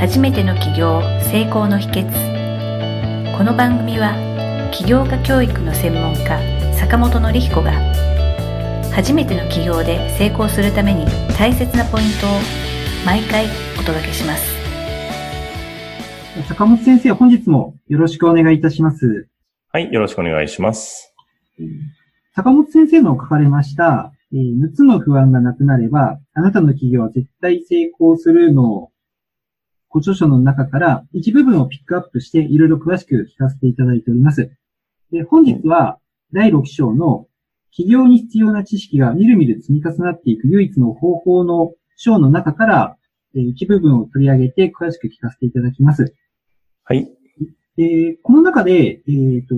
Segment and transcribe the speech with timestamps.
[0.00, 4.14] 初めての起業成功の秘訣この番組は
[4.72, 6.40] 起業家教育の専門家
[6.74, 7.72] 坂本典彦が
[8.94, 11.04] 初めての起業で成功するために
[11.36, 12.30] 大切なポイントを
[13.04, 13.44] 毎回
[13.78, 14.42] お届けします
[16.48, 19.28] 坂本先生、本日もよろしくお願いいたします。
[19.70, 21.14] はい、よろしくお願いします。
[22.34, 28.89] 坂本先生の書かれました、えー6つの不安がなくなれば、あなたの企業は絶対成功するの
[29.90, 34.50] ご著書の中から一部分をピックアップしていろいろ詳しく聞かせていただいております。
[35.10, 35.98] で本日は
[36.32, 37.26] 第6章の
[37.76, 42.96] 企業に必要な知識がみるみる積み重なっていく唯一の方法の章の中から、
[43.34, 46.14] えー一部分を取り上げて詳しく聞かせていただきます。
[46.84, 47.08] はい。
[47.76, 49.54] で、この中で、えっ、と、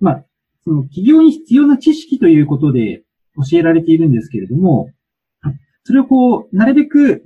[0.00, 0.24] まあ、
[0.64, 3.02] その企業に必要な知識ということで
[3.50, 4.90] 教えられているんですけれども、
[5.84, 7.22] それをこう、なるべく、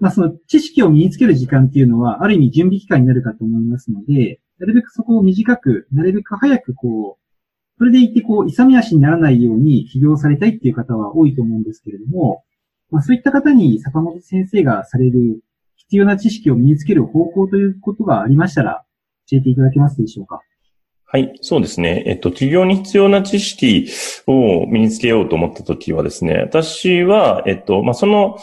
[0.00, 12.42] まあその知識を身につける時間っていうのは、ある意味準備期間になるかと思いますので、なるべくそこを短く、なるべく早くこう、それでいてこう、勇み足にならないように起業されたいっていう方は多いと思うんですけれども、
[12.90, 15.42] まあそういった方に坂本先生がされる
[15.76, 18.84] 必要な知識を身につける方法ということがありましたら、
[19.30, 20.40] 教えていただけますでしょうか？
[21.06, 22.04] はい、そうですね。
[22.06, 23.88] えっと、企業に必要な知識
[24.26, 28.38] を身につけようと思ったときはですね、私は、えっと、まあ、その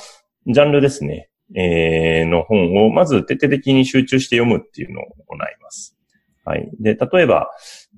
[0.47, 5.95] ジャンルですね、えーの本をまず徹底的に集中して読むっていうのを行います。
[6.43, 6.69] はい。
[6.79, 7.49] で、例えば、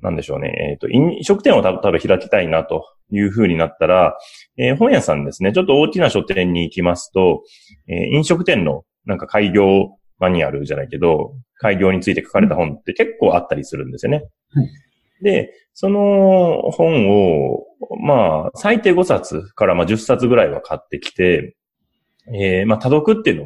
[0.01, 4.17] なんでしょうね、えっと、飲食店をた例えば開きたいなというふうになったら、
[4.57, 7.43] えー本屋さんですね、ちょっと大きな書店に行きますと、
[7.87, 9.89] えー飲食店のなんか開業
[10.19, 14.23] マニュアルじゃないけど、開業について書かれた本って結構あったりするんですよね。
[14.53, 14.67] はい
[15.21, 17.65] で、その本を、
[18.01, 21.55] まあ、最低5冊からまあ10冊ぐらいは買ってきて、
[22.33, 23.45] えーまあ、多読っていうのを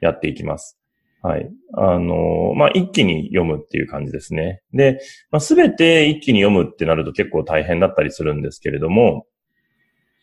[0.00, 0.78] やっていきます。
[1.22, 1.50] はい。
[1.72, 4.60] あのまあ、一気に読むっていう感じですね。
[4.74, 9.26] で、まあ、すべて一気に読むってなると結構大変だったりするんですけれども、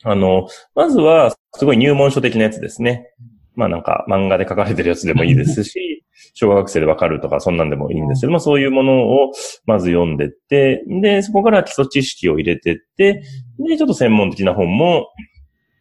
[0.03, 3.07] あの、まずは、すごい入門書的なやつですね。
[3.55, 9.31] まあなんか漫画で書かれてるやつでもいいですし、 小学生でわかるとかそんなんでもいいんですけども、そういうものを
[9.65, 13.23] まず読んでって、で、そこから基礎知識を入れてって、
[13.59, 15.07] で、ちょっと専門的な本も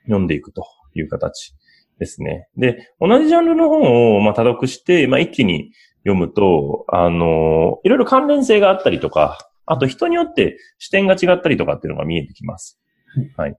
[0.05, 0.65] 読んでいくと
[0.95, 1.55] いう形
[2.00, 2.49] ですね。
[2.56, 5.71] で、同じジャンルの本をまあ多読して、まあ一気に
[6.05, 12.81] 読むと、あの、いろいろ関連性があったりとか、あと人によって視点が違ったりとかっていうのが見えてきます。
[13.37, 13.56] はい。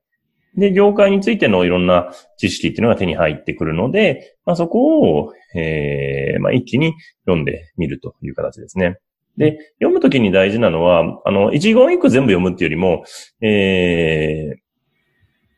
[0.58, 6.94] で、業界についてのいろんな知識っていうのが手に入ってくるので、まあ、そこを、えーまあ、一気に
[7.26, 8.98] 読んでみるという形ですね。
[9.38, 13.04] で、読むときに大事なのは、あの、一言一句全部読むっていうよりも、
[13.42, 14.71] えー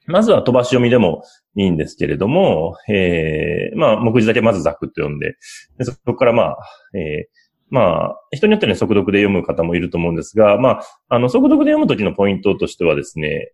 [0.06, 1.24] まずは飛ばし読みでも
[1.56, 5.38] いいんですけれども、えーまあ、目次だけまずざくっと読んで、
[5.78, 6.58] でそこからまあ、
[6.98, 13.52] えーまあ、人によってね、速読で読む方もいると思うんですが、まあ、あの、速読で読むときのポイントとしてはですね、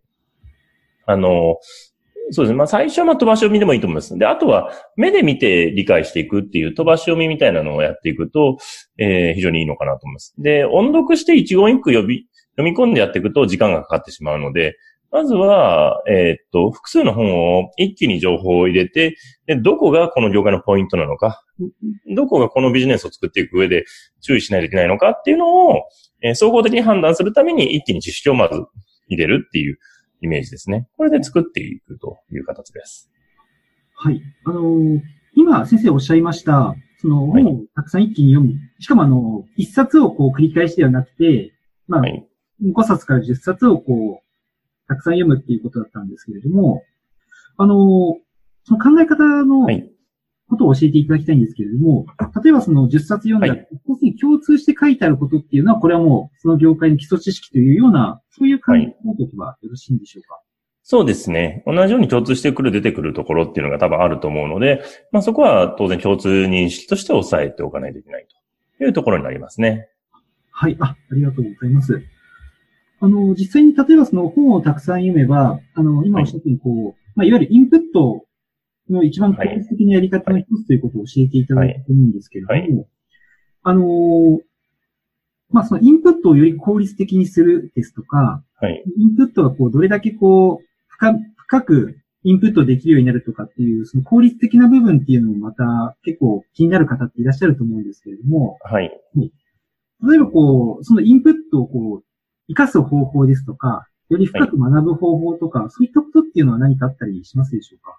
[1.06, 1.56] あの、
[2.32, 2.54] そうですね。
[2.54, 4.16] まあ最初はまあ飛ばし読みでもいいと思います。
[4.16, 8.58] で、あとは目で見て理解していくっていう飛ばし読みみたいなのをやっていくと、
[8.98, 10.34] えー非常にいいのかなと思います。
[10.38, 14.76] で、音読して一言一句読み、読み込んでやっていくと時間がかかってしまうので、
[15.12, 19.16] まずは、えーっと、複数の本を一気に情報を入れて、
[19.46, 21.42] で、どこがこの業界のポイントなのか、
[22.14, 23.84] どこがこのビジネスを作っていく上で
[24.20, 25.82] 注意しないといけないのかっていうのを、
[26.22, 28.54] えー総合的に判断するために一気に知識をまず
[29.08, 29.78] 入れるっていう
[30.20, 30.86] イメージですね。
[30.96, 33.10] これで作っていくという形です。
[33.94, 34.22] はい。
[34.44, 35.00] あのー
[35.34, 38.54] 今先生おっしゃいました、そのはい本をたくさん一気に読む。
[38.78, 41.52] しかもあの、一冊をこう繰り返しではなくて、
[41.86, 42.26] まあ、はい。
[42.62, 44.29] 5冊から10冊をこう、
[44.90, 46.82] たくさん読むっていうことだったんですけれども、
[47.56, 47.76] あのー
[48.64, 49.90] その考え方のはい。
[50.50, 52.06] ことを教えていただきたいんですけれども、
[52.42, 60.40] 例えばその10冊読んだら、はい要するに共通して書いてあることっていうのは、これはもうその業界の基礎知識というような、そういう考え方をとけばよろしいんでしょうか？
[60.82, 61.62] そうですね。
[61.66, 68.26] 同じように共通してくる、出てくるところっていうのが多分あると思うので、まあそこは当然共通認識として押さえておかないといけない
[68.76, 69.88] というところになりますね。
[70.50, 70.76] はい。
[70.80, 72.02] あ、ありがとうございます。
[73.00, 78.24] あの、実際に例えばその本をたくさん読めば、あの、今おっしゃったようにこう、まあ、いわゆるインプット
[78.90, 82.86] の一番効率的なやり方の一つということを教えていただいたと思うんですけれども、はい
[83.62, 84.40] あの、
[85.50, 88.82] まあ、そのインプットをより効率的にするですとか、はい。
[88.96, 98.90] インプットがこう、どれだけこう、深深くインプットできるようになるとかっていう、その効率的な部分っていうのもまた結構気になる方っていらっしゃると思うんですけれども、はい。
[100.08, 102.04] 例えばこう、そのインプットをこう、
[102.54, 107.98] 活かす方法ですとか、より深く学ぶ方法とか、そういったことっていうのは何かあったりしますでしょうか？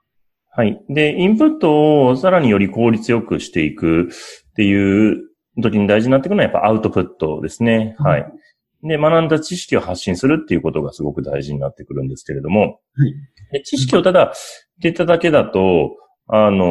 [0.54, 0.84] はい。
[0.90, 5.22] で、インプットをさらにより効率よくしていくっていう
[5.62, 7.96] 時に大事になってくるのはやっぱアウトプットですね。
[8.00, 8.32] はい。
[8.84, 13.14] で、学んだ知識を発信するっていうことがすごく大事になってくるんですけれども、はい、
[13.52, 14.34] で知識をただ
[14.80, 15.96] 出ただけだと、
[16.28, 16.68] あのー、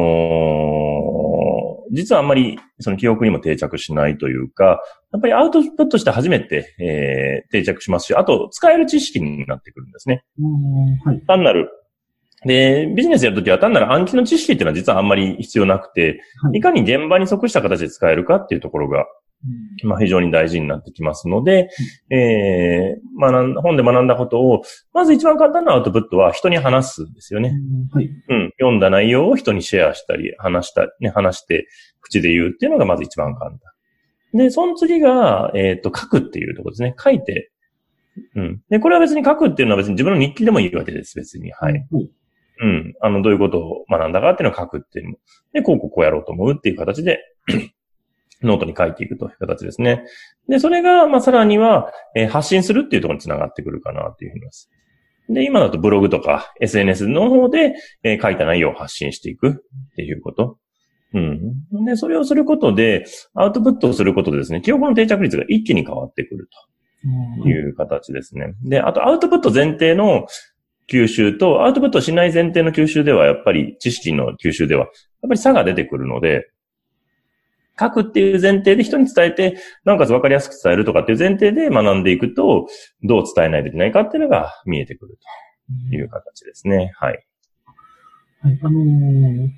[1.91, 10.23] 実はあんまりその記憶にも定着しないというか、やっぱりアウトプットして初めて、えー、定着しますし、あと使える知識になってくるんですね。
[11.05, 11.69] はい、単なる。
[12.45, 19.05] で、ビジネスやるときは単なる暗記の知識っていうのは実はあんまり必要なくて、はい、いかに現場に即した形で使えるかっていうところが、うん、
[19.83, 21.69] まあ非常に大事になってきますので、
[22.09, 24.61] うん、えー、学ん本で学んだことを、
[24.93, 27.53] まず一番簡単なアウトプットは人に話すんですよね。
[27.93, 28.51] うん、はい、うん。
[28.59, 31.67] 読んだ内容を人にシェアしたり、話した、ね、話して、
[32.01, 33.59] 口で言うっていうのがまず一番簡単。
[34.33, 36.95] で、その次が、えっ、ー、と、書くっていうところですね。
[36.97, 37.51] 書いて、
[38.35, 38.61] うん。
[38.69, 41.51] で、これは別に書くっていうのは別に自分の日記でもいいわけです、別に。
[41.51, 41.87] はい。
[41.91, 42.09] うん
[42.61, 42.93] うん。
[43.01, 45.17] あの、どういうことを学んだかっていうのを書くっていうのも。
[45.51, 47.19] で、こうこうこうやろうと思うっていう形で
[48.43, 50.03] ノートに書いていくという形ですね。
[50.47, 54.69] で、それが、まあ、さらには、えー、発信するっていうところにつながってくるかなというふうに思います。
[55.29, 57.73] で、今だとブログとか SNS の方で、
[58.03, 59.53] えー、書いた内容を発信していくっ
[59.95, 60.57] ていうこと。
[61.13, 61.85] うん。
[61.85, 66.49] で、それをすることで、アウトプットをすることでですね、記憶の定着率が一気に変わってくる
[67.43, 68.53] という形ですね。
[68.63, 70.25] で、あとアウトプット前提の
[70.89, 74.91] 吸収と、アウトプットしない前提の吸収では、やっぱり知識の吸収では、やっ
[75.23, 76.50] ぱり差が出てくるので、
[77.81, 82.67] 書くっていう前提で人に伝えて、なおかつ分かりやすく伝えるとかっていう前提で学んでいくと、
[83.03, 85.17] どう伝えないといけないかっていうのが見えてくる
[85.89, 86.93] という形ですね。
[86.97, 87.25] はい。
[88.41, 88.59] はい。
[88.61, 89.49] あのー、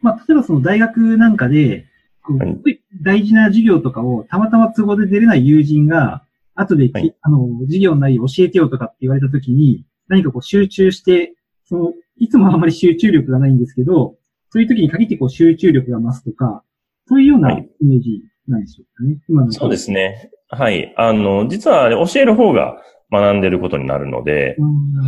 [0.00, 1.86] まあ、例えばその大学なんかで、
[2.22, 6.24] はい、大事な授業とかをたまたま都合で出れない友人が、
[6.54, 14.16] 後で、はい、あの、授業の内容教えてよとかって言われたときに、何かこう集中して、その、いつもあまり集中力がないんですけど、
[14.50, 16.62] そういう時に限ってこう集中力が増すとか、
[17.06, 19.18] そういうようなイメージなんでしょうかね。
[19.28, 20.30] 今のそうですね。
[20.48, 20.92] はい。
[20.96, 22.76] あの、実は教える方が
[23.10, 24.56] 学んでることになるので、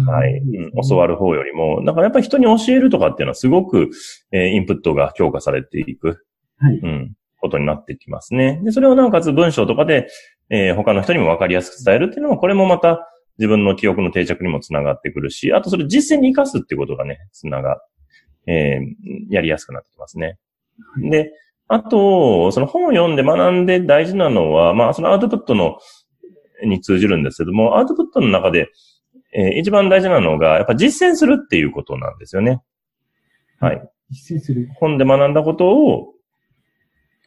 [0.06, 0.72] はい、うん。
[0.88, 3.90] 教わる方よりも、だからやっぱり人に教えるとかっていうのはすごく、
[4.32, 6.24] えー、インプットが強化されていく。
[6.58, 6.78] はい。
[6.82, 7.14] うん。
[7.40, 8.60] ことになってきますね。
[8.64, 10.08] で、それをなおかつ文章とかで、
[10.48, 13.06] えー、他の人にも分かりやすく伝えるっていうのも、これもまた、
[13.38, 17.80] 自分の記憶の定着にもつながってくるし、あとそれ実践に活かすってことがね、つなが、
[18.46, 20.38] えー、やりやすくなってきますね。
[21.10, 21.32] で、
[21.68, 25.78] あと、その本を読んで学んで大事なのは、まあそのアウトプットの、
[26.64, 28.68] に通じるんですけども、アウトプットの中で、
[29.34, 32.62] えー、一番大事なのが、やっぱ実践するっていうことなんですよね。
[33.60, 33.82] はい。
[34.10, 34.68] 実践する。
[34.76, 36.14] 本で学んだことを、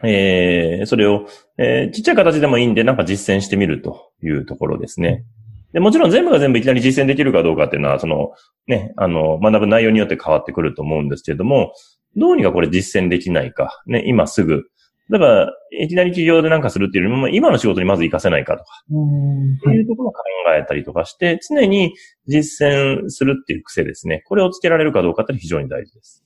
[0.03, 1.25] えー、それを、
[1.57, 5.25] えー、ちっちゃい形でもいいんで、なんか実践してみるというところですね。
[5.73, 8.31] で、もちろん全部が全部いきなり実践できるかどうかっていうのは、その、
[8.67, 11.73] ね、あの、学ぶ内容によって変わってくると思うんですけれども、
[12.15, 14.63] どうにかこれ実践できないか、ね、今すぐ。
[15.09, 20.21] だから、いきなり企業でなんかするっていうよりも、今の仕事にまず活かせないかとか、っていうところを考
[20.57, 21.93] えたりとかして、常に
[22.27, 24.23] 実践するっていう癖ですね。
[24.25, 26.25] これをつけられるかどうかって非常に大事です。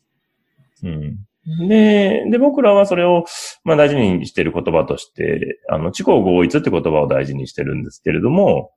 [0.83, 1.67] うん。
[1.67, 3.25] で、で、僕らはそれを、
[3.63, 8.71] まあ大事にしている言葉として、あの、地方合一って言葉を大事にしてるんですけれども、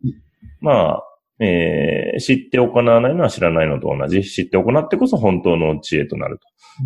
[0.60, 1.02] まあ、
[1.40, 6.38] えー、知って行わないのは知らないのと同じ、知って行ってこそ本当の知恵となる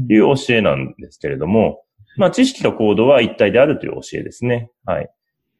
[0.06, 1.82] という教えなんですけれども、
[2.16, 4.70] まあ知識と行動は一体であるという教えですね。
[4.84, 5.08] はい。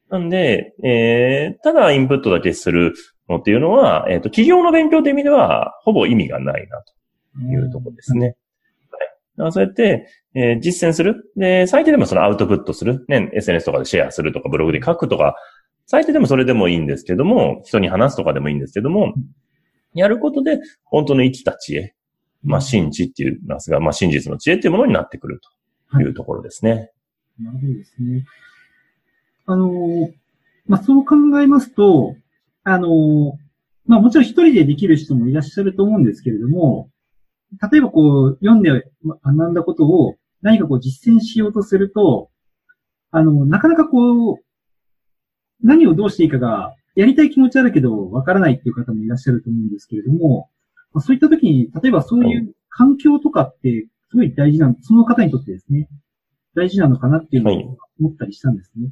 [0.09, 2.93] なんで、えー、ただインプットだけする
[3.29, 6.93] のっていうのは、えっ、ー、と、企業の勉強という意味では、ほぼ意味がないなと
[7.47, 8.35] いうところですね。
[9.51, 11.31] そうやって、えー、実践する。
[11.37, 13.05] で、最低でもそのアウトプットする。
[13.07, 15.35] ね、SNS とかでシェアするとか、ブログで書くとか、
[15.91, 19.15] 最低でもそれでもいいんですけども、人に話すとかでもいいんですけども、
[19.95, 21.95] やることで、本当の生きた知恵。
[22.43, 25.41] まあ、真知って言いますが、まあ、真実の知恵っていうものになってくる
[25.91, 26.71] というところですね。
[26.71, 28.23] はい、なるほどですね。
[29.47, 30.11] あの、
[30.67, 32.15] まあ、そう考えますと、
[32.63, 33.39] あの、
[33.87, 36.91] まあ、もちろん一人でできる人もいらっしゃると思うんですけれども、
[37.71, 38.69] 例えばこう、読んで
[39.03, 42.29] 学んだことを何かこう実践しようとすると、
[43.09, 44.35] あの、なかなかこう、
[45.61, 50.49] 何をどうしていいかが、やりたい気持ちあるけど、わからないっていう方もいらっしゃると思うんですけれども、
[50.93, 55.87] まあ、そういった時に、例えばそういう環境とかって、すごい大事な、その方にとってですね、
[56.55, 58.91] 大事なのかなっていうのを思ったりしたんですね。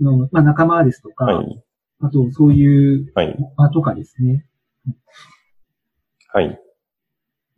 [0.00, 1.62] はい、のまあ、仲間ですとか、はい、
[2.00, 3.12] あと、そういう、
[3.56, 4.46] 場とかですね。
[6.28, 6.58] はい。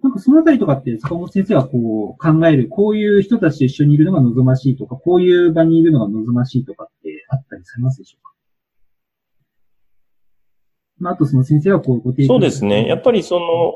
[0.02, 8.23] なんかそのあたりとかって坂本先生はこう考える、こういう人たちと一緒にいるのが望ましいとか、こういう場にいるのが望ましいとかってあったりされますでしょうか？
[11.04, 12.86] まあ、あとその先生はこうご提供そうですね。
[12.88, 13.74] やっぱりその、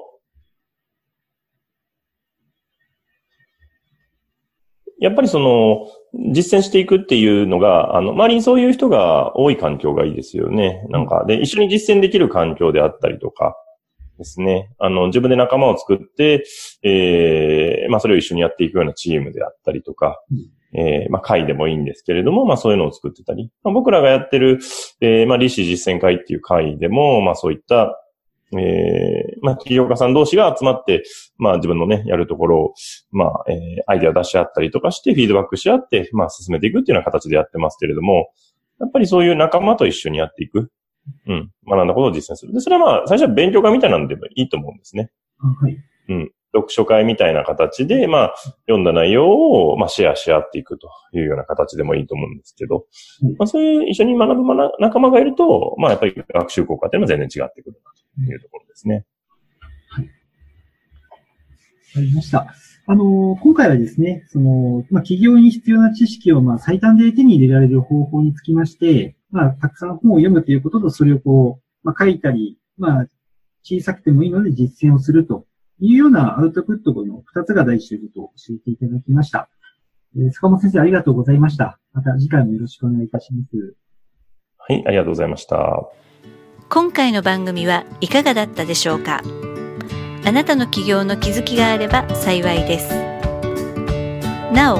[4.99, 5.87] やっぱりその、
[6.33, 10.87] 実践していくっていうのが、あの、周りにそういう人が多い環境がいいですよね。
[10.89, 13.55] なんか、で、一緒に実践できる環境であったりとか、
[14.17, 14.71] ですね。
[14.79, 16.45] あの、自分で仲間を作って、
[16.83, 20.19] ええー、まあ、それを一緒にやっていくようなチームであったりとか、
[20.75, 24.59] えー、まあ、会でもいいんですけれども、まあ、そういうのを作ってたり、まあ、僕らがやってる、
[25.01, 28.03] えー、まあ、利子実践会っていう会でも、まあ、そういった、
[28.53, 31.05] えー、まあ、企業家さん同士が集まって、
[31.39, 32.75] まあ、自分のね、やるところを、
[33.11, 33.57] まあ、えー、
[33.87, 38.31] アイデア出し合ったりとかして、フィードバックし合って、まあ、進めていくっていうような形でやってますけれども、
[38.81, 40.71] やっぱりそういう仲間と一緒にやっていく。
[41.27, 41.51] うん。
[41.67, 42.53] 学んだことを実践する。
[42.53, 45.11] で、それはまあ、最初は勉強会みたいなのでもいいと思うんですね。
[45.39, 45.77] はい。
[46.09, 46.33] うん。
[46.55, 48.35] 読書会みたいな形で、まあ、
[48.67, 52.87] 読んだ内容を、まあ、シェアし合っていくというような形でもいいと思うんですけど、
[53.23, 54.43] うん、まあ、そういう一緒に学ぶ
[54.79, 59.05] 仲間がいると、まあ、やっぱり学習効果っていうのは全然違ってくるなというところですね。
[59.91, 60.05] はい。
[60.05, 60.11] わ
[61.95, 62.47] かりました。
[62.91, 73.07] あの、今回はですね、その、まあ、企業に必要な知識を、まあ、最短で手に入れられる方法につきまして、まあ、たくさん本を読むということと、それをこう、まあ、書いたり、まあ、
[73.63, 75.45] 小さくてもいいので実践をすると
[75.81, 79.49] いうようなアウトプットの2つが大事ということを教えていただきました。
[80.17, 81.79] えー、坂本先生ありがとうございました。
[81.93, 83.77] また次回もよろしくお願いいたします。
[84.59, 85.89] はい、ありがとうございました。
[86.69, 89.23] 今回の番組はいかがだったでしょうか？
[90.27, 92.91] あなたの起業の気づきがあれば幸いです。
[94.53, 94.79] なお、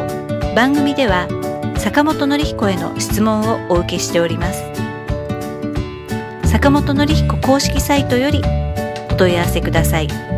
[0.55, 1.29] 番組では
[1.79, 4.65] 坂本典彦への質問をお受けしております。
[6.45, 8.43] 坂本典彦公式サイトより
[9.11, 10.38] お問い合わせください。